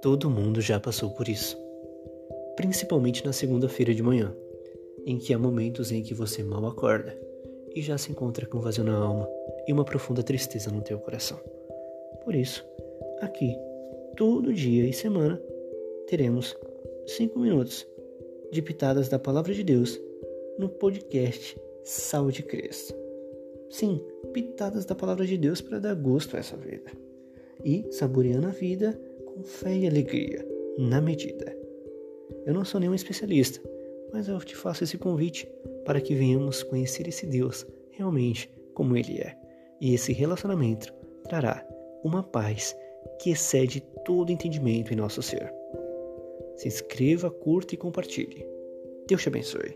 [0.00, 1.58] Todo mundo já passou por isso.
[2.54, 4.32] Principalmente na segunda-feira de manhã,
[5.04, 7.18] em que há momentos em que você mal acorda
[7.74, 9.28] e já se encontra com vazio na alma
[9.66, 11.38] e uma profunda tristeza no teu coração.
[12.24, 12.64] Por isso,
[13.20, 13.56] aqui,
[14.16, 15.40] todo dia e semana,
[16.06, 16.56] teremos
[17.06, 17.84] cinco minutos
[18.52, 20.00] de pitadas da Palavra de Deus
[20.58, 22.94] no podcast Sal de Cristo.
[23.68, 24.00] Sim,
[24.32, 26.90] pitadas da Palavra de Deus para dar gosto a essa vida
[27.64, 29.07] e saboreando a vida
[29.38, 30.44] com fé e alegria,
[30.76, 31.56] na medida.
[32.44, 33.60] Eu não sou nenhum especialista,
[34.12, 35.48] mas eu te faço esse convite
[35.84, 39.36] para que venhamos conhecer esse Deus realmente como Ele é.
[39.80, 40.92] E esse relacionamento
[41.28, 41.64] trará
[42.02, 42.76] uma paz
[43.20, 45.52] que excede todo entendimento em nosso ser.
[46.56, 48.44] Se inscreva, curta e compartilhe.
[49.06, 49.72] Deus te abençoe.